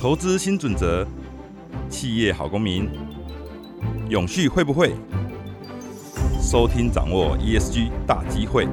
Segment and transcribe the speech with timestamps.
[0.00, 1.06] 投资新准则，
[1.90, 2.88] 企业好公民，
[4.08, 4.94] 永续会不会？
[6.40, 8.66] 收听掌握 ESG 大机会。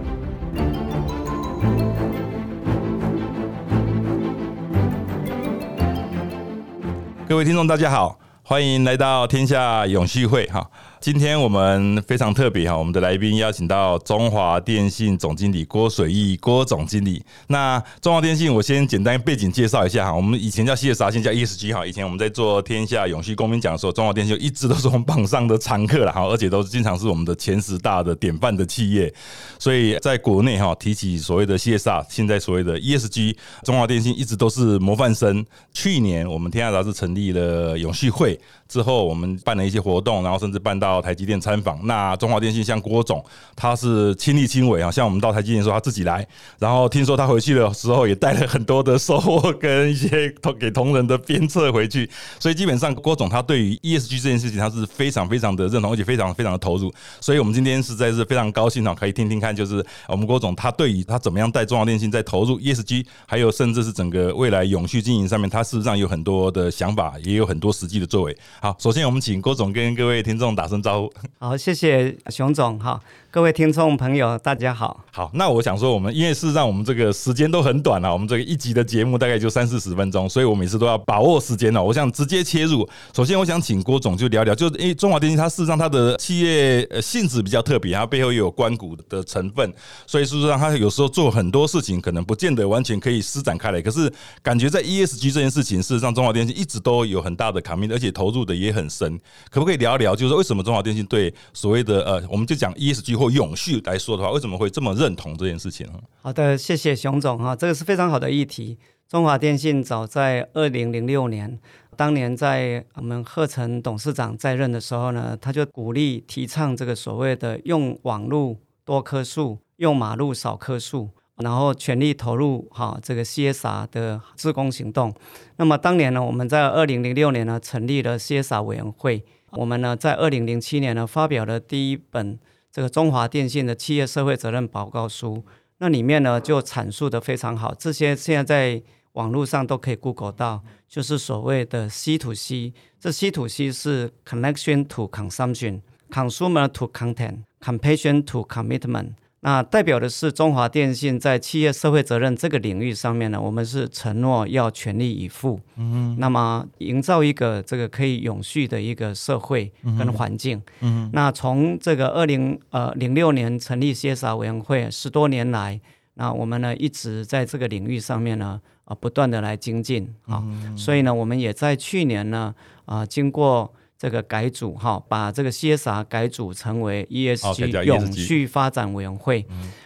[7.28, 10.70] 各位听众，大家好，欢迎来到天下永续会哈。
[11.08, 17.24] 今天我们非常特别哈，我们的来宾邀请到中华电信总经理郭水义郭总经理。
[17.48, 20.14] 那中华电信，我先简单背景介绍一下哈。
[20.14, 21.86] 我们以前叫 CSR，现在叫 ESG 哈。
[21.88, 29.14] 以前我们在做天下永续公民奖的时候，中华电信一直都是我们榜上的常客了哈，而且都是经常是我们的前十大的典范的企业。
[29.58, 35.46] 所以在国内哈，提起所谓的 CSR，现在所谓的 ESG，中华电信一直都是模范生。
[35.72, 38.38] 去年我们天下杂志成立了永续会
[38.68, 40.97] 之后，我们办了一些活动，然后甚至办到。
[40.98, 43.24] 到台积电参访，那中华电信像郭总，
[43.56, 44.90] 他是亲力亲为啊。
[44.90, 52.10] 像我们到台积电说他自己来，然后听说他回去的时候也带了很多的收获跟一些同给同仁的鞭策回去。
[52.40, 56.92] 所以基本上郭总他对于 ESG 这件事情他是非常非常的认同，而且非常非常的投入。
[57.22, 68.36] 所以我们今天实在是非常高兴啊，可以听听看，就是我们郭总他对于他怎么样带中华电信在投入 ESG，还有甚至是整个未来永续经营上面，他事实上有很多的想法，也有很多实际的作为。
[68.62, 70.77] 好，首先我们请郭总跟各位听众打声。
[70.82, 73.02] 招呼好，谢谢熊总哈。
[73.38, 75.06] 各位听众朋友，大家好。
[75.12, 81.84] 好，那我想说，我们因为事实上我们这个时间都很短了，我们这个一集的节目大概就三四十分钟，所以我每次都要把握时间了。
[81.84, 82.90] 我想直接切入。
[83.14, 89.72] 首先，我想请郭总就聊聊，就是因为中华电信它事实上它的企业呃性质比较特别，它背后也有关谷的成分，
[90.08, 93.80] 所以事实上它有时候做很多事情可能不见得完全可以施展开来。
[93.80, 99.16] 可是感觉在 ESG 这件事情，事实上中华电信一直都有很大的卡面，而且投入的也很深。
[99.52, 105.88] 可不可以聊一聊，就是为什么中华电信对所谓的呃，我们就讲 ESG 或永续来说的话，为什么会这么认同这件事情？
[106.22, 108.78] 好的，谢谢熊总哈，这个是非常好的议题。
[109.08, 111.58] 中华电信早在二零零六年，
[111.96, 125.14] 当年在我们贺成董事长在任的时候呢，他就鼓励提倡这个所谓的用网路多棵树，用马路少棵树，然后全力投入哈这个 CSR 的自工行动。
[125.56, 132.38] 那么当年呢，我们在二零零六年呢成立了 CSR 委员会，我们呢在二零零七年呢发表了第一本。
[132.78, 135.44] 这个中华电信的企业社会责任报告书，
[135.80, 137.74] 那里面呢就阐述的非常好。
[137.74, 138.84] 这些现在在
[139.14, 142.72] 网络上都可以 Google 到，就是所谓的 C to C。
[143.00, 149.14] 这 C to C 是 Connection to Consumption，Consumer to Content，Compassion to Commitment。
[149.48, 155.58] 那代表的是中华电信在企业社会责任这个领域上面呢，我们是承诺要全力以赴。
[155.78, 160.62] 嗯，那么营造一个这个可以永续的一个社会跟环境。
[160.82, 165.80] 嗯，那从这个二零呃零六年成立 CSR 委员会十多年来，
[166.16, 170.44] 那我们呢一直在这个领域上面呢啊不断的来精进啊，
[170.76, 172.54] 所以呢我们也在去年呢
[172.84, 173.74] 啊经过。
[173.98, 179.46] 这个改组哈，把这个 CSR 改组成为 ESG 永续发展委员会。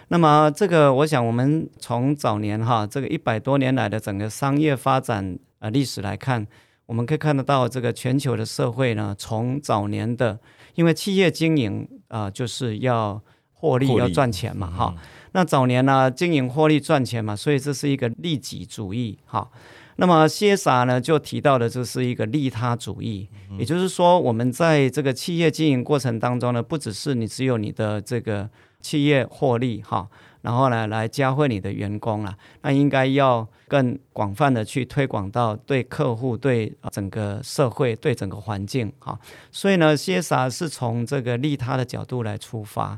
[0.09, 6.45] 那么这个，我想我们从早年哈这个一百多年来的整个商业发展呃历史来看，
[6.85, 10.37] 我们可以看得到这个全球的社会呢，从早年的
[10.75, 13.21] 因为企业经营啊就是要
[13.53, 14.93] 获利要赚钱嘛哈，
[15.31, 19.49] 那早年呢经营获利赚钱嘛，所以这是一个利己主义哈。
[20.01, 23.29] 那么 CSR 呢，就提到的这是一个利他主义，
[23.59, 30.07] 也就是说，我们在这个企业经营过程当中呢，不只是你只有你的这个企业获利哈，
[30.41, 39.19] 然后呢来教会你的员工啊，那应该要更广泛的去推广到对客户、对整个社会、对整个环境哈。
[39.51, 42.97] 所以呢，CSR 是从这个利他的角度来出发。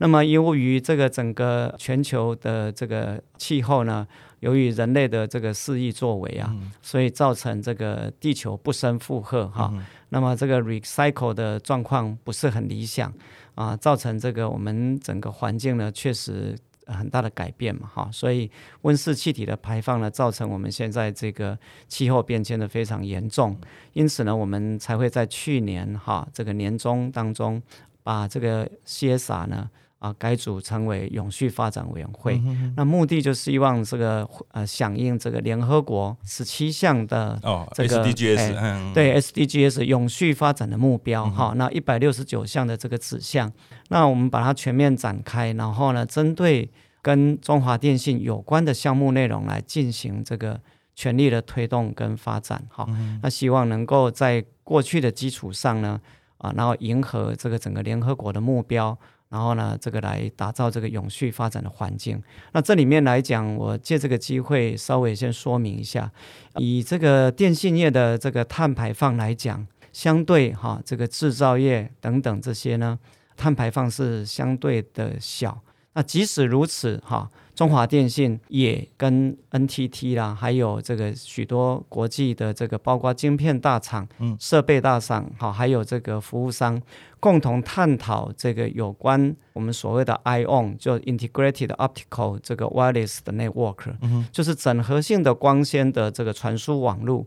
[0.00, 4.06] 那么由于这个整个全球的这个气候呢。
[4.40, 6.50] 由于人类的这个肆意作为啊，
[6.80, 9.70] 所以造成这个地球不胜负荷哈。
[10.08, 13.12] 那么这个 recycle 的状况不是很理想
[13.54, 16.56] 啊，造成这个我们整个环境呢确实
[16.86, 18.08] 很大的改变嘛哈。
[18.10, 18.50] 所以
[18.80, 23.54] 温室气体的排放呢，造成我们现在这个气候变迁的非常严重。
[23.92, 27.62] 因此呢，我们才会在去年哈这个年终当中，
[28.02, 29.68] 把这个 CSR 呢。
[30.00, 32.40] 啊，改组成为永续发展委员会，
[32.74, 37.38] 那目的就希望这个呃响应这个联合国十七项的
[37.74, 43.52] 这个 SDGs，对 SDGs 永续发展的目标哈，那一百六十九项的这个指向，
[43.90, 46.70] 那我们把它全面展开，然后呢，针对
[47.02, 50.58] 跟中华电信有关的项目内容来进行这个
[50.94, 52.88] 全力的推动跟发展哈，
[53.22, 56.00] 那希望能够在过去的基础上呢，
[56.38, 58.98] 啊，然后迎合这个整个联合国的目标。
[59.30, 62.22] 然后呢，这个来打造这个永续发展的环境。
[62.52, 66.12] 那这里面来讲，我借这个机会稍微先说明一下，
[66.56, 72.98] 以这个电信业的这个碳排放来讲，相对哈这个制造业等等这些呢，
[73.36, 75.62] 碳排放是相对的小。
[75.94, 77.30] 那即使如此哈。
[77.60, 84.08] 中华电信也跟 NTT 啦，还有这个许多国际的这个，包括晶片大厂、
[84.38, 86.80] 设备大厂，好，还有这个服务商，
[87.20, 93.92] 共同探讨这个有关我们所谓的 ION，就 Integrated Optical 这个 Wireless 的 Network，
[94.32, 97.26] 就是整合性的光纤的这个传输网络。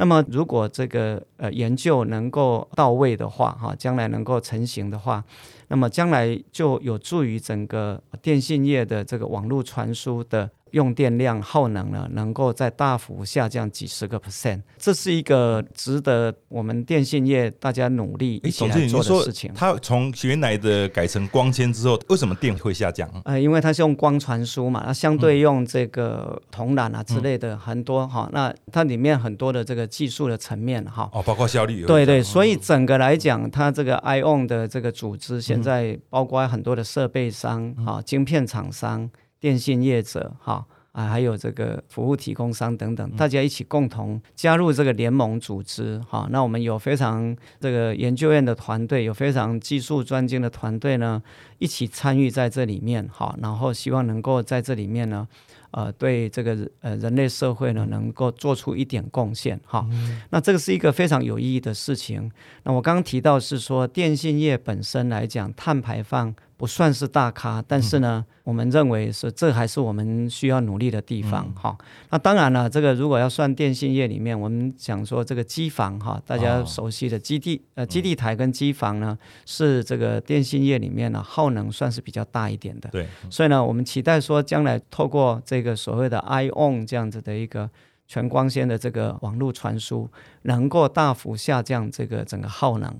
[0.00, 5.22] 那么，如果这个呃研究能够到位的话，哈，将来能够成型的话。
[5.68, 10.50] 那么将来就有助于整个电信业的这个网络传输的。
[10.72, 19.52] 用电量耗能呢，能够在大幅下降几十个 percent，这是一个值得我们电信业大家努力一起来做的事情。
[19.54, 23.10] 它从原来的改成光纤之后，为什么电会下降？
[23.24, 31.08] 呃，因为它是用光传输嘛，它相对用这个铜缆啊之类的很多哈，那它里面很多的这个技术的层面哈。
[31.12, 31.84] 哦，包括效率。
[31.84, 39.10] 对对，所以整个来讲，它这个 ION 的这个组织现在包括很多的设备商啊、晶片厂商。
[39.40, 46.28] 电信业者，哈啊，还有这个服务提供商等等，大家一起共同加入这个联盟组织，哈。
[46.30, 51.22] 那我们有非常这个研究院的团队，有非常技术专精的团队呢，
[51.58, 53.34] 一起参与在这里面，哈。
[53.40, 55.28] 然后希望能够在这里面呢，
[55.70, 59.88] 呃，对这个呃人类社会呢，能够做出一点贡献，哈。
[60.30, 62.28] 那这个是一个非常有意义的事情。
[62.64, 66.34] 那我刚刚提到是说，电信业本身来讲，碳排放。
[66.60, 71.74] 不算是大咖，但是呢，我们认为是这还是我们需要努力的地方哈。
[72.10, 82.90] 那当然了，这个如果要算电信业里面，我们讲说这个机房哈，大家熟悉的基地呃基地台跟机房呢，是这个电信业里面呢耗能算是比较大一点的。
[82.90, 87.70] 对，所以呢，我们期待说将来透过这个所谓的 ION 这样子的一个。
[88.10, 90.10] 全光纤的这个网络传输
[90.42, 92.92] 能够大幅下降这个整个耗能。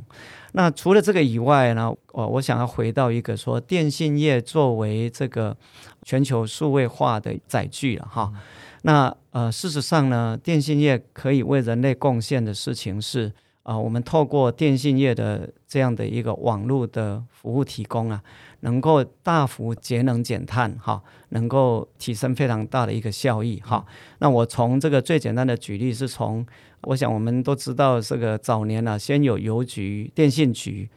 [0.52, 5.56] 那除了这个以外呢，我我想要回到一个说，电信业作为这个
[6.04, 8.32] 全球数位化的载具了哈。
[8.82, 13.32] 那呃，事实上呢，电信业可以为人类贡献的事情是
[13.64, 18.22] 啊，我们透过电信业的这样的一个网络的服务提供啊。
[18.60, 23.84] 能够大幅节能减碳，哈，能够提升非常大的一个效益，哈。
[24.18, 26.44] 那我从这个最简单的举例是从，
[26.82, 30.88] 我想我们都知道这个早年呢，先有邮局、电信局。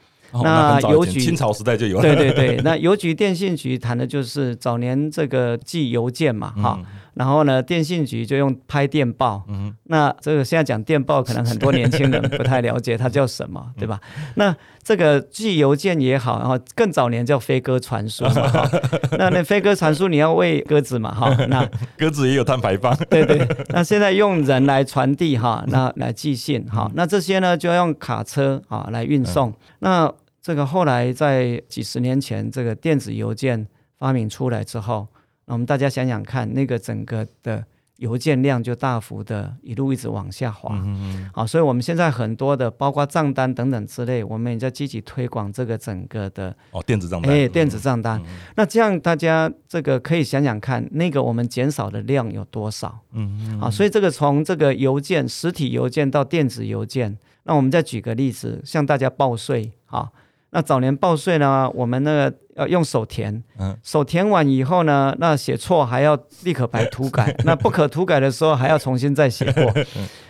[0.43, 2.01] 那邮局清朝时代就有了。
[2.01, 6.79] 对对对，那邮局电信局谈的就是早年这个寄邮件嘛，哈，
[7.15, 9.43] 然后呢，电信局就用拍电报。
[9.47, 13.99] 嗯，那这个现在讲电报，可能很多年轻人不太了解它叫什么， 对吧？
[14.35, 18.69] 那这个寄邮件也好，然后更早年叫飞鸽传书嘛，
[19.17, 21.67] 那那飞鸽传书你要喂鸽子嘛，哈，那
[21.97, 22.95] 鸽子也有碳排放。
[23.09, 30.11] 对对，那现在用人来传递哈，那来寄信哈，那这些呢就要用卡车啊来运送，那。
[30.45, 33.65] 这个后来在几十年前，这个电子邮件
[33.97, 35.07] 发明出来之后，
[35.45, 37.63] 那我们大家想想看，那个整个的
[37.97, 40.69] 邮件量就大幅的一路一直往下滑。
[40.73, 47.31] 嗯好，所以我们现在很多的，包括账单等等之类，我们也在积极推广这个整个的哦电子账单。
[47.31, 48.21] 哎，电子账单。
[48.55, 52.99] 那这样大家这个可以想想看，那个我们减少的量有多少？
[53.11, 53.59] 嗯嗯。
[53.59, 60.09] 好，所以这个从这个邮件实体邮件到电子邮件，那我们再举个例子，向大家报税啊。
[60.49, 69.73] 那早年报税呢，我们那个要用手填，嗯手填完以后呢，那写错还要立刻白涂改， 那不可涂改的时候还要重新再写过。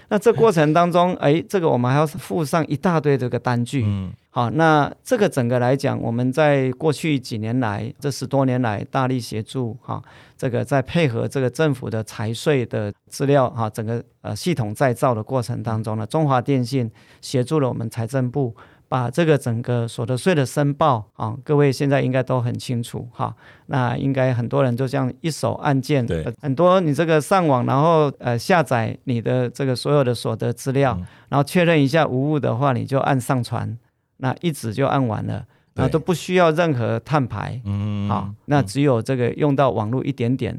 [0.10, 3.84] 那这过程当中，哎，这个我们还要附上一大堆这个单据。
[3.86, 10.02] 嗯好，那这个整个来讲，我们在过去几年来，这十多年来大力协助哈，
[10.36, 16.90] 这个在配合这个政府的财税的资料哈，整个呃系统再造的过程当中呢，中华电信
[17.22, 18.56] 协助了我们财政部。
[18.94, 23.36] 把这个整个所得税的申报啊，各位现在应该都很清楚哈。
[23.66, 30.96] 那应该很多人就这样一手按键，对，很多你这个上网，然后呃下载你的这个所有的所得资料，
[31.30, 33.76] 然后确认一下无误的话，你就按上传，
[34.18, 40.56] 那一指就按完了，那都不需要任何碳排，嗯，好，那只有这个用到网络一点点。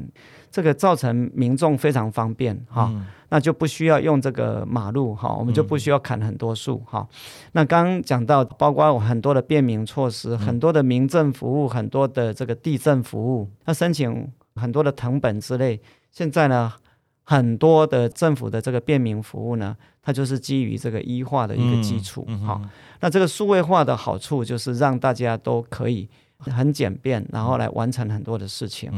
[0.51, 2.89] 这个造成民众非常方便哈，
[3.29, 7.07] 那就不需要用这个马路哈，我们就不需要砍很多树哈。
[7.53, 16.71] 那刚刚讲到，包括很多的便民措施，很多的民政服务，很多的这个地震服务，那申请很多的藤本之类，现在呢，
[17.23, 22.61] 很多的政府的这个便民服务呢，它就是基于这个医化的一个基础哈。
[22.99, 26.07] 那这个数位化的好处就是让大家都可以。
[26.37, 28.91] 很简便，然后来完成很多的事情。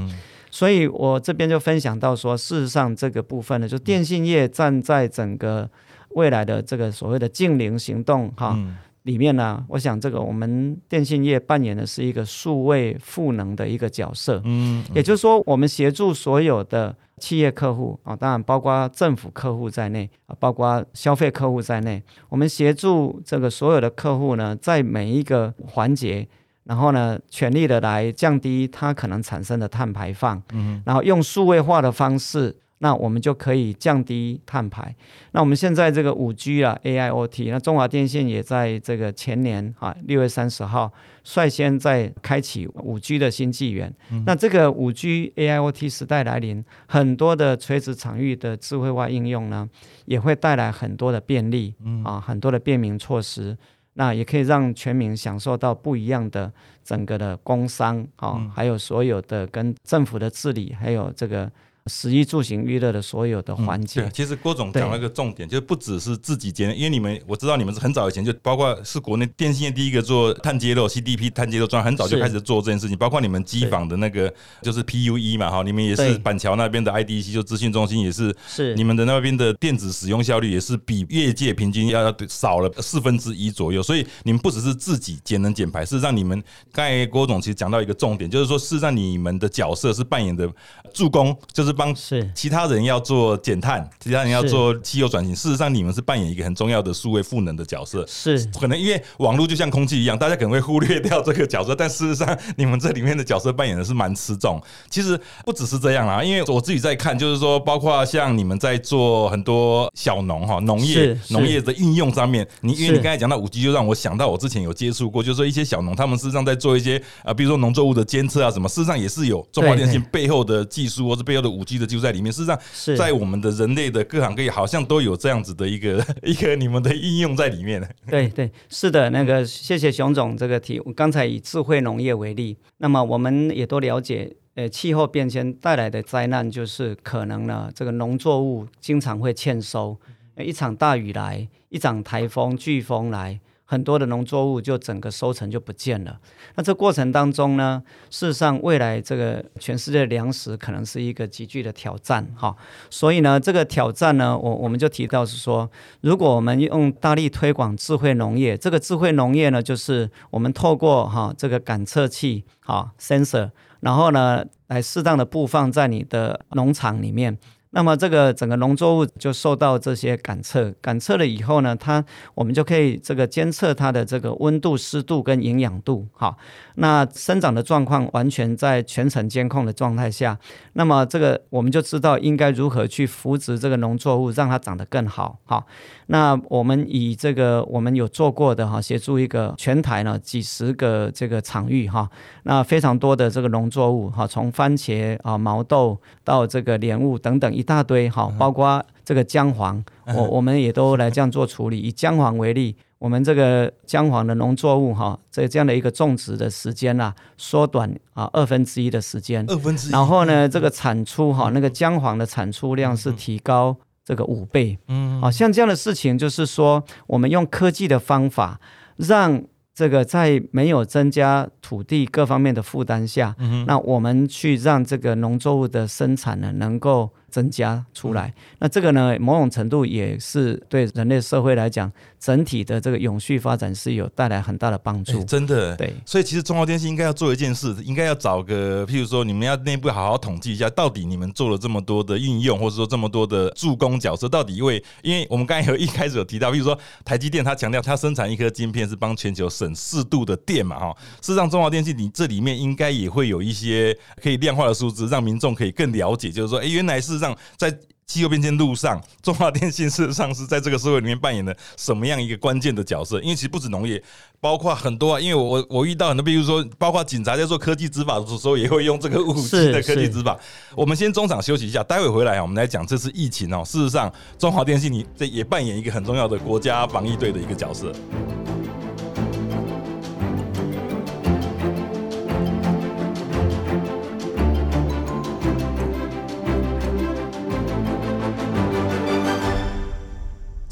[0.49, 5.69] 所以我这边就分享到说，事实上这个部分呢，就电信业站在整个
[6.09, 8.57] 未来的这个所谓的净零行动哈
[9.03, 14.41] 里面呢，我想这个我们电信业扮演的是一个数位赋能的一个角色。
[14.45, 26.27] 嗯，也就是说，我们协助所有的企业客户啊，当然包括政府客户在内啊，包括消费客户在内，我们协助这个所有的客户呢，在每一个环节。
[26.67, 34.93] 然后呢，全力的来降低它可能产生的碳排放，嗯，然后用数位化的方式，那我们就可以降低碳排。
[35.31, 40.91] 那我们现在这个五 G 啊，AIoT，那中华电信也在这个前年啊六月三十号
[41.23, 43.93] 率先在开启五 G 的新纪元。
[44.25, 49.67] 那这个五 G AIoT 时代来临，很多的垂直场域的智慧化应用呢，
[50.05, 53.57] 也会带来很多的便利，啊，很多的便民措施。
[53.97, 56.51] 那也可以让全民享受到不一样的
[56.83, 61.51] 整个的工商啊，还有所有的跟政府的治理，还有这个。
[61.87, 78.75] 食衣住行娱乐的所有的环节，对，其实郭总讲了一个重点，就是不只是自己节能，因为你们我知道你们是很早以前就包括是国内电信业第一个做碳接漏 CDP 碳接漏桩，很早就开始做这件事情，包括你们机房的那个就是 PUE 嘛哈，你们也是板桥那边的 IDC 就资讯中心也是，是。
[78.75, 86.41] 你们的那边的电子使用效率也是比业界平均要少了四分之一左右，所以你们不只是自己节能减排，事实上你们
[86.71, 90.49] 刚才郭总其实讲到一个重点，就是说事实上你们的角色是扮演的
[90.93, 92.67] 助攻，就是帮是其他。
[92.67, 95.33] 人要做减碳，其他人要做汽油转型。
[95.33, 98.03] 事实上，你们是扮演一个很重要的数位赋能的角色。
[98.05, 104.61] 是可能因为网络就像空气一样，大家可能会忽略掉这个角色，但事实上，你们这里面的角色扮演的是蛮吃重。
[104.89, 122.31] 其实不只是这样啦，因为我自己在看，就是说，包括像你们在做很多小农哈农业农业的应用上面，你因为你刚才讲到五 G，就让我想到我之前有接触过，就是说一些小农，他们事实上在做一些啊，比如说农作物的监测啊什么，事实上也是有中华电信背后的技术或者背后的五 G 的技术在里面。
[122.33, 122.59] 事实上。
[122.97, 127.87] 在我们的人类的各行各业，好像都有这样子的一个 一个你们的应用在里面。
[128.09, 130.79] 对对，是的，那个谢谢熊总这个题。
[130.85, 139.99] 我刚才以智慧农业为例，那么我们也都了解，呃，气候变迁带来的灾难就是可能呢，这个农作物经常会欠收，
[140.37, 143.39] 一场大雨来，一场台风、飓风来。
[143.69, 146.17] 很多的农作物就整个收成就不见了。
[146.55, 152.55] 那这过程当中呢，事实上未来这个全世界粮食可能是一个急剧的挑战哈。
[152.89, 155.69] 所以呢，这个挑战呢，我我们就提到是说，
[155.99, 167.37] 如果我们用大力推广智慧农业，这个智慧农业呢，就是我们透过哈这个感测器哈 sensor，然后呢来适当的布放在你的农场里面。
[167.77, 172.03] 那么这个整个农作物就受到这些感测，感测了以后呢，它
[172.33, 176.35] 我们就可以这个监测它的这个温度、湿度跟营养度，好，
[176.77, 180.39] 那生长的状况完全在全程监控的状态下，
[180.73, 185.63] 那么这个我们就知道应该如何去扶植这个农作物，让它长得更好，好。
[186.07, 192.09] 那我们以这个我们有做过的哈，协助一个全台呢几十个这个场域哈，
[192.41, 201.77] 那非常多的这个农作物哈，从番茄啊、毛豆到这个莲雾等等一大堆哈，包括这个姜黄，我我们也都来这样做处理。
[201.77, 213.75] 以姜黄为例，我们这个姜黄的农作物哈，这这样的一个种植的时间呐，缩短啊二分之一的时间，二分之一，然后呢，这个产出哈，那个姜黄的产出量是提高。
[214.07, 218.57] 这个五倍，嗯，好像这样的事情，就是说，我们用科技的方法，
[218.95, 219.43] 让
[219.75, 227.09] 这个在没有增加土地各方面的负担下，那我们去让这个农作物的生产呢，能够。
[227.29, 235.23] 增加出来，那这个呢，某种程度也是对人类社会来讲，整体的这个永续发展是有带来很大的帮助。
[235.25, 235.93] 真的，对。
[236.05, 250.95] 所以其实中华电信应该要做一件事，应该要找个，譬如说，你们要内部好好统计一下，到底你们做了这么多的应用，或者说这么多的助攻角色，到底因为，因为我们刚才有一开始有提到，譬如说台积电，它强调它生产一颗晶片是帮全球省四度的电嘛，哈。
[251.21, 257.16] 事实上，中华电信你这里面应该也会有一些可以量化的数字，让民众可以更了解，就是说，哎，原来是。
[257.19, 263.19] 上在气候变迁路上，中华电信事实上是在这个社会里面扮演了什么样一个关键的角色？
[263.19, 264.01] 因为其实不止农业，
[264.39, 265.19] 包括很多啊。
[265.19, 270.39] 因为我我遇到很多，比如说，包括警察在做科技执法的时候，也会用这个五 G 的科技执法。
[270.73, 273.61] 我们先中场休息一下，待会回来啊，我们来讲这次疫情哦。
[273.65, 274.09] 事实上，
[274.39, 277.91] 中华电信你这也扮演一个很重要的国家防疫队的一个角色。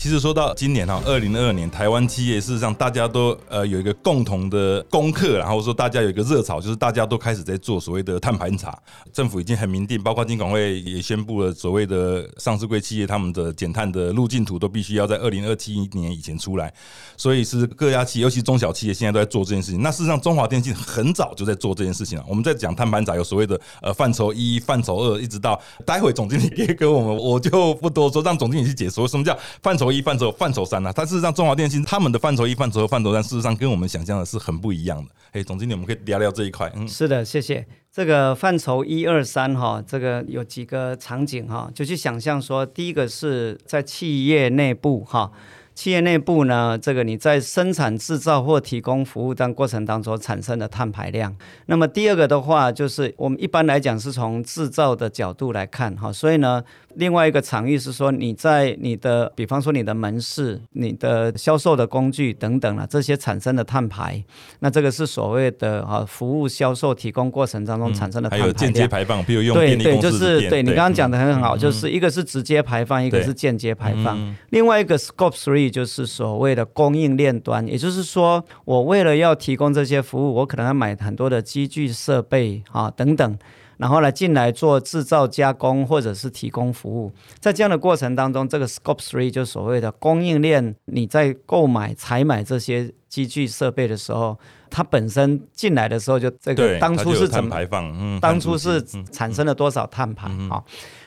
[0.06, 8.78] 其实说到今年哈，二零二二年台湾企业事实上大家都呃有一个共同的功课，然后说大家有一个热潮，就是大家都开始在做所谓的碳盘查。
[9.12, 16.72] 政府已经很明定，包括金管会也宣布了所谓的上市柜企业他们的减碳的路径图都必须要在二零二七年以前出来。
[17.18, 19.82] 所以是各家企，尤其中小企业现在都在做这件事情。
[19.82, 22.24] 那事实上，中华电信很早就在做这件事情了。
[22.30, 30.92] 我们在讲碳盘查有所谓的呃范畴一、范畴二，一直到待会总经理也给我们，我就不多说，让总经理去解说什么叫范畴一、范畴范畴三呢？
[30.94, 35.10] 但事实上，中华电信他们的范畴一、范畴二、范畴三，事实上跟我们想象的是很不一样的。
[35.32, 36.72] 哎，总经理，我们可以聊聊这一块。
[36.76, 37.66] 嗯，是的，谢谢。
[37.92, 45.32] 这个范畴一二三哈，这个有几个场景哈，就去想象说，第一个是在企业内部哈。
[45.74, 51.36] 企业内部呢，这个你在生产制造或提供服务当过程当中产生的碳排量。
[51.66, 56.64] 那么第二个的话，就是我们一般来讲是从制造的角度来看哈，所以呢。
[56.96, 64.24] 另外一个场域是说，你在你的，比方说你的门市、你的销售的工具等等啊，这些产生的碳排，
[64.60, 74.36] 那这个是所谓的啊服务销售提供过程当中产生的碳排还有间接排放，比如用对对，就是对你刚刚讲的很好，就是一个是直接排放，一个是间接排放。
[74.50, 83.38] 另外一个 scope three 就是所谓的供应链端，也就是说，我为了要提供这些服务，我可能要买很多的机具设备啊等等。
[83.78, 94.38] 然后来进来做制造加工或者是提供服务，在这样的过程当中，这个 scope three 就所谓的供应链，你在购买、采买这些机具设备的时候，
[94.70, 97.86] 它本身进来的时候就这个当初是怎么排放？
[97.98, 100.62] 嗯，当初是产生了多少碳排啊？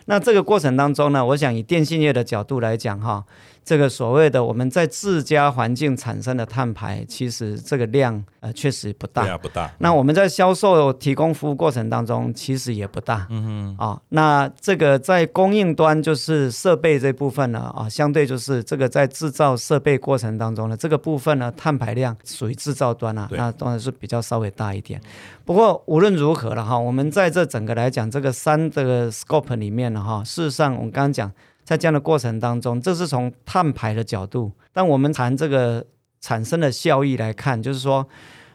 [0.07, 3.25] 那这个过程当中呢，我想以电信业的角度来讲哈。
[3.65, 9.71] 这个所谓的我们在自家环境产生的碳排，其实这个量呃确实不大，不大。
[9.77, 13.27] 那我们在销售提供服务过程当中，其实也不大。
[13.29, 13.87] 嗯哼。
[13.87, 24.99] 啊，那这个在供应端就是设备这部分呢，啊，相对就是这个在制造设备过程当中呢，这个部分呢，碳排量属于制造端啊，那当然是比较稍微大一点。
[25.45, 31.31] 不过无论如何了哈，我们在这整个来讲这个三这个 scope 里面呢哈，事实上我们刚刚讲。
[31.69, 34.51] 在这样的过程当中，这是从碳排的角度。
[34.73, 35.85] 但我们谈这个
[36.19, 38.09] 产生的效益来看，就是说，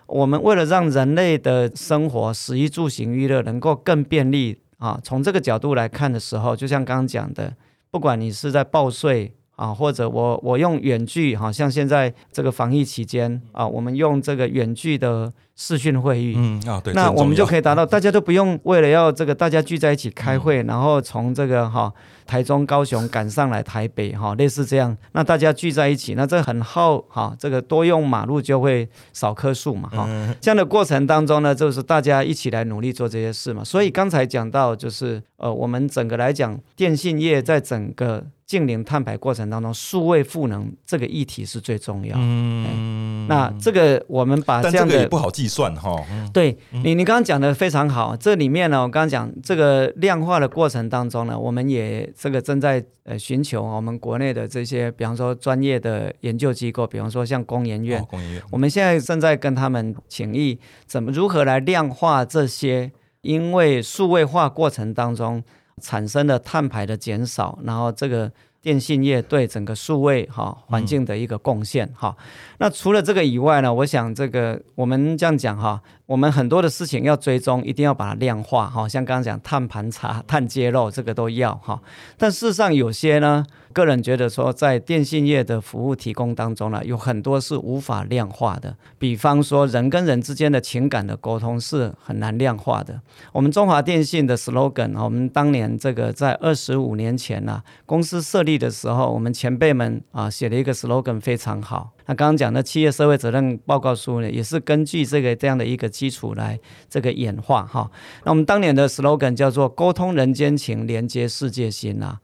[0.07, 7.53] 我们为了让人类的生活、食衣住行、娱乐能够更便利啊，从这个角度来看的时候，就像刚刚讲的，
[7.91, 15.33] 不管你是在报税啊，或者我我用远距，好像现在这个防疫期间啊，我们用这个远距的。
[15.55, 21.93] 视讯会议，嗯啊，对，那我们就可以达到，大家都不用为了要这个大家聚在一起开会，然后从这个哈
[22.25, 30.09] 台中、高雄赶上来台北哈，类似这样，那大家聚在一起，那这很耗哈，这个多用马路就会少棵树嘛哈，
[30.41, 33.63] 这样的过程当中呢，就是大家一起来努力做这些事嘛。
[33.63, 42.15] 所以刚才讲到就是呃，我们整个来讲，电信业在整个净零碳排过程当中，数位赋能这个议题是最重要。
[42.17, 45.42] 嗯，那这个我们把这样的不好记。
[45.43, 46.01] 计算哈，
[46.31, 48.15] 对你，你刚刚讲的非常好。
[48.15, 65.43] 这里面呢，我刚刚讲这个量化的过程当中呢，我们也这个正在呃寻求我们国内的这些，比方说专业的研究机构，比方说像工研院，工研院，我们现在正在跟他们请益，怎么如何来量化这些，因为数位化过程当中
[65.81, 68.31] 产生的碳排的减少，然后这个。
[68.63, 72.15] 电信业对整个数位哈环境的一个贡献哈，
[72.59, 81.81] 那除了这个以外呢，我想这个我们这样讲哈，我们很多的事情要追踪，一定要把它量化哈，像刚刚讲碳盘查、 碳揭露这个都要哈，
[82.17, 83.45] 但事实上有些呢。
[83.73, 88.77] 个人觉得说，在电信业的服务提供当中呢，有很多是无法量化的。
[88.99, 93.01] 比方说，人跟人之间的情感的沟通是很难量化的。
[93.31, 101.93] 我们中华电信的 slogan，我们当年这个在二十五年前呢，公司设立的时候，我们前辈们啊写了一个 slogan 非常好。
[102.05, 107.89] 那刚刚讲的企业社会责任报告书呢，也是根据这个这样的一个基础来这个演化哈。
[108.23, 112.19] 那我们当年的 slogan 叫做“沟通人间情，连接世界心”啊。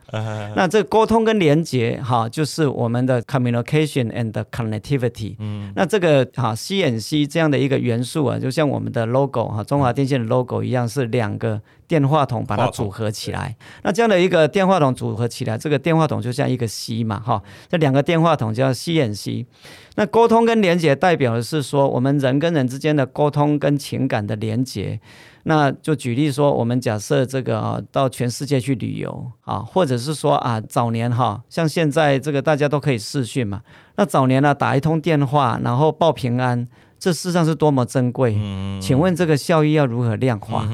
[0.55, 5.35] 那这沟通跟连接哈，就是我们的 communication and connectivity。
[5.39, 5.71] 嗯。
[5.75, 11.61] 那这个哈 C N C 这样的一个元素啊，就像我们的 logo 哈，中华电信的 logo 一样，是两个。
[11.89, 19.43] 电话筒把它组合起来，那这样的一个电话筒组合起来，这个电话筒就像一个 C 嘛，哈，这两个电话筒叫 C N C。
[19.95, 24.99] 那沟通跟连接代表的是说，我们人跟人之间的沟通跟情感的连接。
[25.43, 33.61] 那就举例说，我们假设这个啊，到全世界去旅游啊，或者是说啊，早年哈，像现在这个大家都可以视讯嘛，
[33.95, 36.67] 那早年呢打一通电话，然后报平安。
[37.01, 38.33] 这事实上是多么珍贵，
[38.81, 40.67] 请问这个效益要如何量化？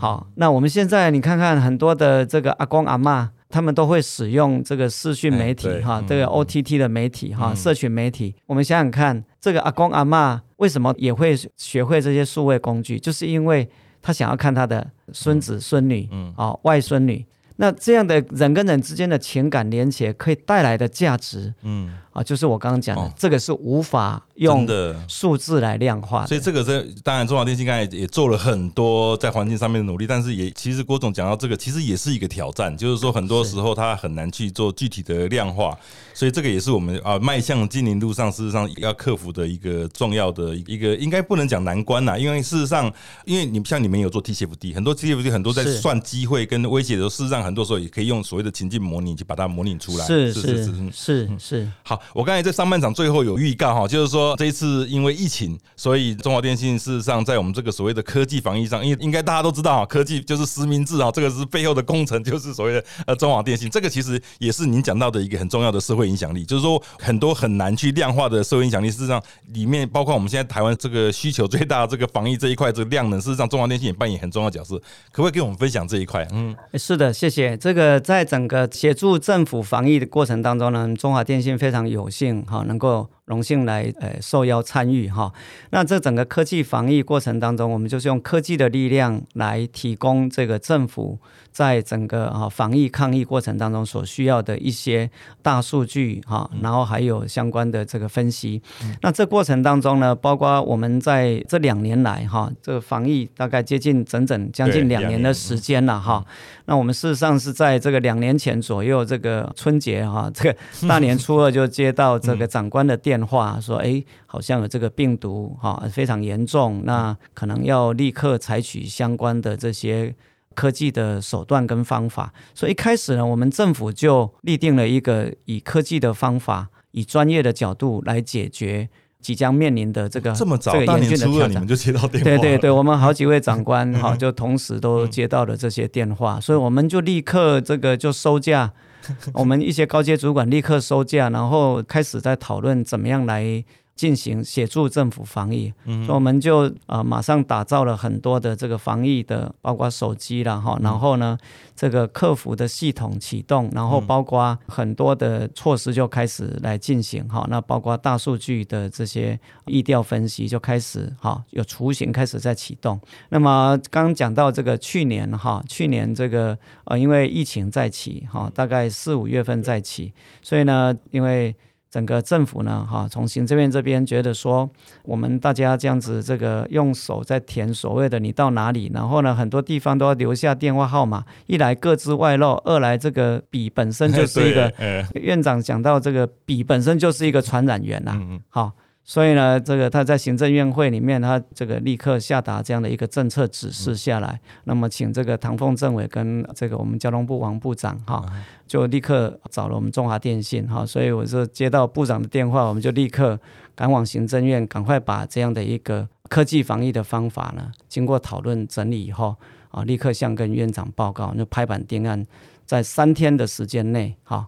[0.00, 8.34] 好，那我们现在你看看很多的这个阿公阿妈他们都会使用这个视讯媒体哈，这个 OTT 的媒体哈，嗯社群媒体。
[8.46, 12.98] 我们想想看，这个阿公阿妈为什么也会学会这些数位工具？
[12.98, 13.68] 就是因为
[14.00, 17.26] 他想要看他的孙子孙女，嗯啊、外孙女。
[17.56, 23.12] 那这样的人跟人之间的情感连结，可以带来的价值嗯，啊，就是我刚刚讲的，哦。
[23.16, 24.96] 这个是无法用的。
[25.08, 26.26] 数字来量化的。
[26.26, 35.76] 所以这个这当然中华电信刚才也做了很多在环境上面的努力，但是也其实郭总讲到这个，其实也是一个挑战，就是说很多时候他很难去做具体的量化，
[36.14, 42.92] 所以这个也是我们啊迈向经营路上事实上要克服的一个重要的一个应该不能讲难关呐，因为事实上，
[43.24, 74.76] 因为你像你们有做 TCFD，很多 TCFD 很多在算机会跟威胁的时候，事实上很多时候也可以用所谓的情境模拟去把它模拟出来，是是是嗯是是，好，我刚才在上半场最后有预告哈，就是说这一次因为疫情，所以中华电信事实上在我们这个所谓的科技防疫上，因为应该大家都知道，科技就是实名制啊，这个是背后的工程，就是所谓的呃中华电信，这个其实也是您讲到的一个很重要的社会影响力，就是说很多很难去量化的社会影响力，事实上里面包括我们现在台湾这个需求最大的这个防疫这一块这个量能，事实上中华电信也扮演很重要的角色，
[75.12, 76.26] 可不可以跟我们分享这一块？
[76.32, 77.56] 嗯，是的，谢谢。
[77.56, 85.32] 这个在整个协助政府防疫的过程当中呢，中华电信非常有幸哈，能够荣幸来呃受邀参与哈。
[85.70, 91.18] 那这整个科技防疫过程当中，我们就是用科技的力量来提供这个政府
[91.52, 95.08] 在整个啊防疫抗疫过程当中所需要的一些
[95.40, 98.60] 大数据哈，然后还有相关的这个分析。
[99.02, 106.24] 那这过程当中呢，包括我们在这两年来哈，这个防疫大概接近整整将近两年的时间了哈。
[106.66, 110.56] 那我们事实上是在这个两年前左右，这个春节哈，这个
[110.88, 120.14] 大年初二就接到这个长官的电话，说，哎，好像有这个病毒哈，非常严重，那可能要立刻采取相关的这些。
[120.52, 128.88] 科技的手段跟方法，所以一开始呢，我们政府就立定了一个以科技的方法，以专业的角度来解决
[129.20, 131.68] 即将面临的这个这么早这个严大年峻的挑战初二你们。
[131.68, 138.72] 就接到电话，对对对，，我们好几位长官哈， 就同时都接到了这些电话，所以我们就立刻这个就收假，
[139.34, 143.64] 我们一些高阶主管立刻收假，然后开始在讨论怎么样来。
[144.00, 151.36] 进行协助政府防疫，所以我们就呃马上打造了很多的这个防疫的，包括手机啦哈，然后呢
[151.76, 162.98] 这个客服的系统启动，然后包括很多的措施就开始来进行哈，那包括大数据的这些意调分析就开始哈，有雏形开始在启动。
[163.28, 171.54] 那么刚刚讲到这个去年哈，去年这个呃因为疫情再起哈，大概四五月份再起，所以呢因为
[171.90, 174.70] 整个政府呢，哈，从行政院这边觉得说，
[175.02, 184.72] 我们大家这样子，这个用手在填所谓的你到哪里，然后呢，很多地方都要留下电话号码，一来各自外漏，二来这个笔本身就是一个
[185.20, 188.40] 院长讲到这个笔本身就是一个传染源呐、嗯嗯。
[188.48, 188.72] 好，
[189.10, 198.24] 所以呢，这个他在行政院会里面，他这个立刻下达这样的一个政策指示下来，那么请这个唐凤政委跟这个我们交通部王部长哈，
[198.68, 203.36] 就立刻找了我们中华电信哈，所以我就接到部长的电话，我们就立刻
[203.74, 209.34] 赶往行政院，赶快把这样的一个科技防疫的方法呢，经过讨论整理以后
[209.72, 212.24] 啊，立刻向跟院长报告，就拍板定案，
[212.64, 214.46] 在三天的时间内哈。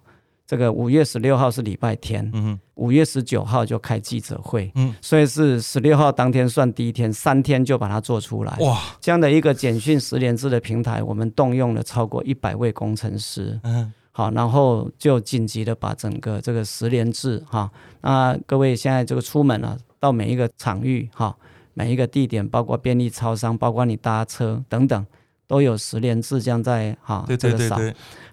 [0.53, 4.95] 这个五月十六号是礼拜天，嗯五月十九号就开记者会，嗯。
[5.01, 8.55] 所以是十六号当天算第一天，三天就把它做出来。
[8.61, 13.91] 哇，这样的一个简讯十连制的平台，我们动用了超过一百位工程师，嗯。
[14.11, 17.71] 好，然后就紧急的把整个这个十连制哈，
[18.03, 21.35] 那各位现在这个出门啊，到每一个场域哈，
[21.73, 25.07] 每一个地点，包括便利超商，包括你搭车等等。
[25.53, 27.79] 都有十连字这样在哈对这个扫，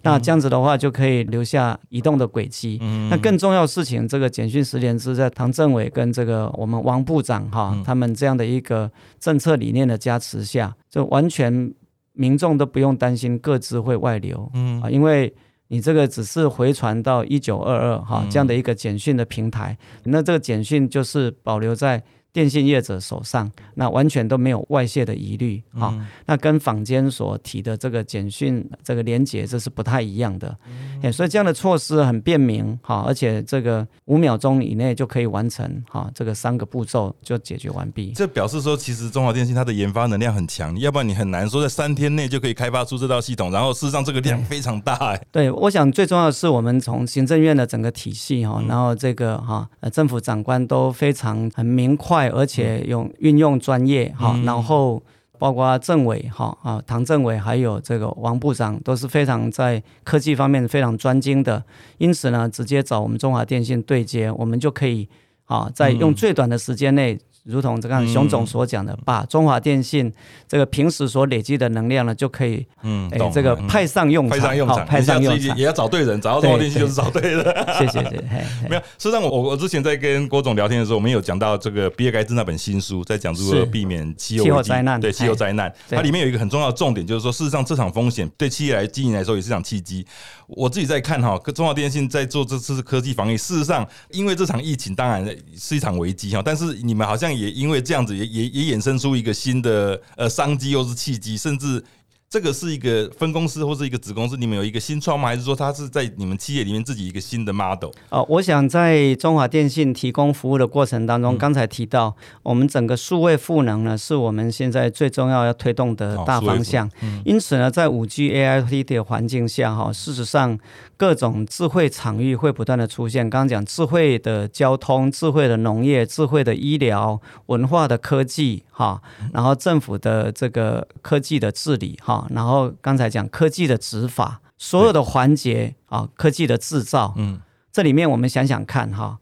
[0.04, 2.78] 那这样子的话就可以留下移动的轨迹。
[2.82, 3.10] 嗯。
[3.10, 7.84] 那更重要的事情，这个简讯十连字在唐政委跟这个我们王部长哈、嗯。
[7.84, 11.74] 他们这样的一个政策理念的加持下，就完全
[12.14, 14.82] 民众都不用担心各自会外流嗯。
[14.82, 15.36] 啊，因为
[15.68, 18.30] 你这个只是回传到一九二二哈嗯。
[18.30, 25.90] 这样的一个简讯的平台，那这个简讯就是保留在电信业者手上，那完全都没有外泄的疑虑啊。
[25.94, 30.56] 嗯那跟坊间所提的这个简讯这个连接，这是不太一样的。
[31.02, 38.12] 哎、所以这样的措施很便民哈，而且这个五秒钟以内就可以完成哈，这个三个步骤就解决完毕。
[38.12, 43.52] 这表示说，其实中华电信它的研发能量很强，要不然你很难说在三天内就可以开发出这套系统。
[43.52, 55.02] 然后事实上这个量非常大、哎，对，我想最重要的是我们从行政院的整个体系哈，嗯然后这个哈呃政府长官都非常很明快，而且用运用专业哈，嗯然后
[55.38, 61.64] 包括政委哈啊，唐政委还有这个王部长都是非常在科技方面非常专精的，
[61.98, 65.08] 因此呢，直接找我们中华电信对接，我们就可以
[65.46, 67.18] 啊，在用最短的时间内。
[67.44, 70.12] 如同这个熊总所讲的，把中华电信
[70.48, 77.44] 这个平时所累积的能量呢，就可以嗯，哎，这个派上用场，派上用场，派上用场，也要找对人，找到中华电信就是找对人。
[77.78, 78.24] 谢谢谢谢。
[78.70, 90.06] 没有，事实际上我我之前在跟郭总聊天的时候，我们有讲到这个比尔盖茨那本新书，在讲如何避免气候灾难，对气候灾难，它里面有一个很重要的重点，就是说，事实上这场风险对企业来经营来说也是场契机。
[90.48, 95.24] 我自己在看哈，中华电信在做这次科技防疫，事实上，因为这场疫情当然
[95.56, 98.16] 是一场危机哈，但是你们好像也因为这样子。
[98.16, 101.84] 也也也衍生出一个新的呃商机，又是契机，甚至。
[102.30, 105.30] 这个是一个分公司或是一个子公司，你们有一个新创吗？
[105.30, 107.90] 还是说它是在你们企业里面自己一个新的 model？
[108.10, 116.88] 哦，我想在中华电信提供服务的过程当中，刚才提到我们整个数位赋能呢，是我们现在最重要要推动的大方向。
[117.26, 120.60] 因此呢，在五 G AIT 的环境下，哈，事实上
[120.98, 123.28] 各种智慧场域会不断的出现。
[123.28, 129.02] 刚刚讲智慧的交通、智慧的农业、智慧的医疗、文化的科技，哈，
[129.34, 132.19] 然后政府的这个科技的治理，哈。
[132.30, 137.40] 然后刚才讲科技的执法，所有的环节啊，科技的制造，嗯，
[137.72, 139.20] 这里面我们想想看哈，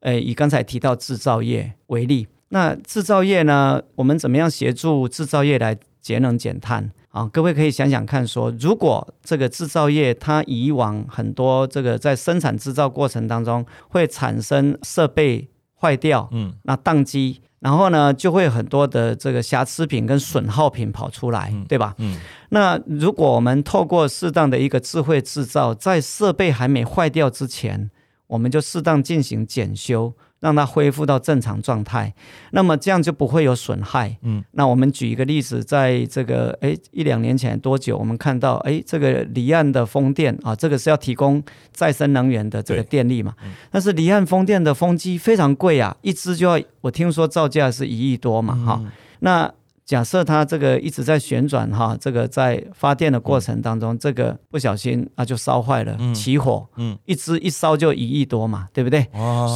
[0.00, 7.28] 呃，以刚才提到制造业为例，那制造业呢，我们怎么样协助制造业来节能减碳啊？
[7.32, 15.48] 各位可以想想看，说如果这个制造业它以往很多这个在生产制造过程当中会产生设备
[15.80, 17.40] 坏掉，嗯，那宕机。
[17.60, 21.94] 然后呢，就会很多的这个瑕疵品跟损耗品跑出来，对吧？
[21.98, 22.18] 嗯。
[22.48, 27.90] 那如果我们透过适当的一个智慧制造，在设备还没坏掉之前，
[28.26, 30.14] 我们就适当进行检修。
[30.40, 32.12] 让它恢复到正常状态，
[32.52, 34.16] 那么这样就不会有损害。
[34.22, 43.34] 嗯，那我们举一个例子，在这个哎一两年前多久，我们看到哎这个离岸的风电啊，这个是要提供再生能源的这个电力嘛？
[43.70, 48.82] 但是离岸风电的风机非常贵啊，一只就要我听说造价是一亿多嘛，哈，
[49.20, 49.52] 那。
[49.90, 59.04] 假设它这个一直在旋转哈，这个在发电的过程当中，这个不小心啊就烧坏了，起火，嗯，一支一烧就一亿多嘛，对不对？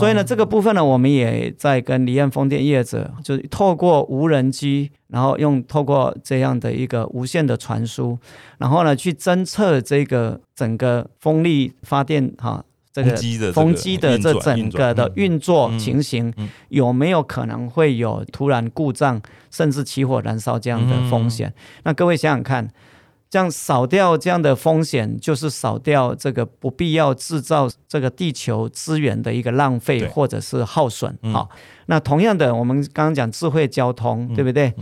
[0.00, 8.18] 所以呢，这个部分呢，我们也在跟离岸风电业者，就是透过无人机，然后用透过这样的一个无线的传输，
[8.58, 12.64] 然后呢去侦测这个整个风力发电哈。
[12.94, 16.32] 这个风机的这整个的运作情形，
[16.68, 21.52] 有没有可能会有突然故障，甚至起火燃烧这样的风险？
[21.82, 22.70] 那各位想想看，
[23.28, 31.18] 这样少掉这样的风险，就是少掉这个不必要制造这个地球资源的一个浪费或者是耗损。
[31.32, 31.50] 好，
[31.86, 34.72] 那同样的，我们刚刚讲智慧交通，对不对？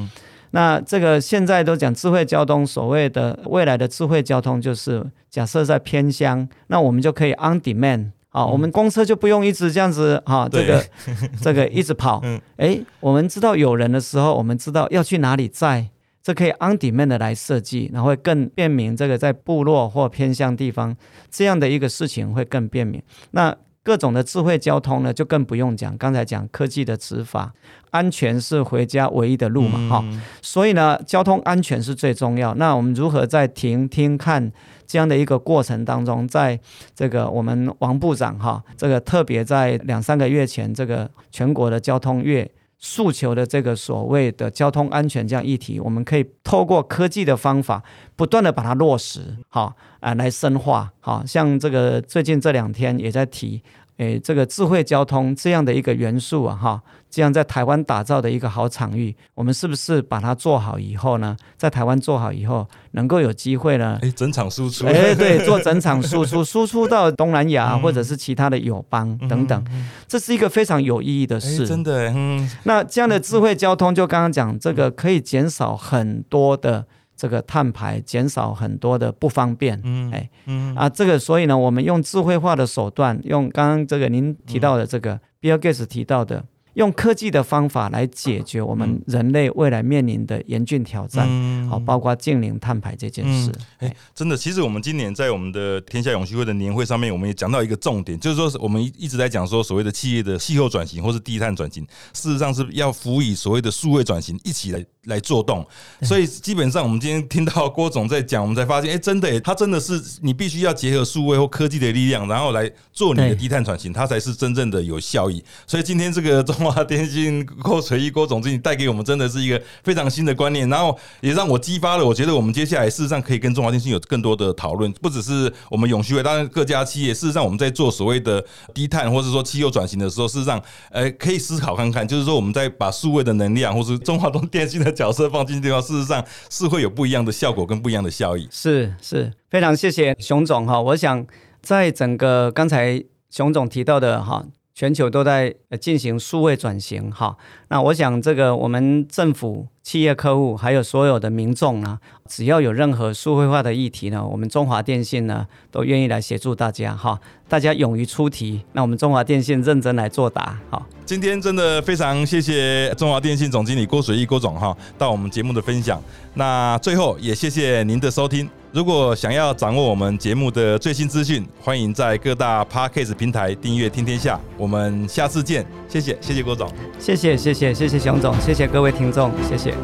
[0.52, 10.84] 那这个现在都讲智慧交通，所谓的未来的智慧交通，就是假设在偏乡，那我们就可以 on demand 啊，我们公车就不用一直这样子哈，这个
[11.42, 12.22] 这个一直跑。
[12.56, 15.88] 哎，我们知道有人的时候，我们知道要去哪里载，
[16.22, 18.96] 这可以 on demand 的来设计，然后会更便民。
[18.96, 20.96] 这个在部落或偏向地方，
[21.30, 23.02] 这样的一个事情会更便民。
[23.32, 23.54] 那
[23.84, 25.96] 各种的智慧交通呢，就更不用讲。
[25.98, 27.52] 刚才讲科技的执法，
[27.90, 30.04] 安全是回家唯一的路嘛，哈。
[30.40, 32.54] 所以呢，交通安全是最重要。
[32.54, 34.52] 那我们如何在停、听、看
[34.86, 36.58] 这样的一个过程当中，在
[36.94, 42.50] 这个我们王部长哈，这个特别在两三个月前，这个全国的交通月。
[42.84, 47.80] 诉求的这个所谓的交通安全这样议题，我们可以透过科技的方法，
[48.16, 50.92] 不断的把它落实，好啊，来深化。
[50.98, 53.62] 好像这个最近这两天也在提。
[54.02, 61.36] 诶，这个智慧交通这样的一个元素啊，哈，这样在台湾打造的一个好场域，我们是不是把它做好以后呢？
[61.56, 63.96] 在台湾做好以后，能够有机会呢？
[64.02, 69.64] 诶，整场输出，诶，对，做整场输出，输出到东南亚或者是其他的友邦等等，
[70.08, 71.64] 这是一个非常有意义的事。
[71.64, 76.86] 真的，嗯，那这样的智慧交通，就刚刚讲这个，可以减少很多的。
[77.22, 86.44] 这个碳排减少很多的不方便，嗯，哎，嗯啊，这个所以呢，我们用智慧化的手段，用刚刚这个您提到的这个 Bill Gates 提到的。
[86.74, 91.28] 用科技的方法来解决我们人类未来面临的严峻挑战，
[91.68, 93.52] 好，包括净零碳排这件事。
[93.76, 105.66] 哎，真的，其实我们今年在我们的天下永续会的年会上面，我们也讲到一个重点，就是说我们一直在讲说所谓的企业的气候转型或是低碳转型，事实上是要辅以所谓的数位转型一起来来做动。
[106.02, 115.42] 所以基本上，我们今天听到郭总在讲，我们才发现，哎，真的，他真的是你必须要结合数位或科技的力量，然后来做你的低碳转型，它才是真正的有效益。
[115.66, 122.04] 所以今天这个中华电信郭垂一郭总经理带给我们，真的是一个非常新的观念，然后也让我激发了。
[122.04, 138.46] 我觉得我们接下来事实上可以跟中华电信有更多的讨论，不只是我们永续会，当然各家企业事实上我们在做所谓的低碳或者说气候转型的时候，事实上，呃，可以思考看看，就是说我们在把数位的能量或是中华东电信的 角色放进去的话，事实上是会有不一样的效果跟不一样的效益。
[138.50, 140.80] 是是，非常谢谢熊总哈。
[140.80, 141.26] 我想
[141.60, 144.44] 在整个刚才熊总提到的哈。
[144.74, 147.36] 全球都在进行数位转型，哈，
[147.68, 160.86] 那我想这个我们政府、企业客户还有所有的民众呢，只要有任何数位化的议题呢，我们中华电信呢都愿意来协助大家，哈，大家勇于出题，那我们中华电信认真来作答，好。
[161.04, 166.02] 今天真的非常谢谢中华电信总经理郭水义郭总哈到我们节目的分享。
[166.34, 168.48] 那最后也谢谢您的收听。
[168.72, 174.40] 如果想要掌握我们节目的最新资讯，欢迎在各大 p a r k a s t 平台订阅听天下。
[174.56, 179.74] 我们下次见，谢谢谢谢郭总，谢谢谢谢谢谢熊总，谢谢各位听众，谢谢。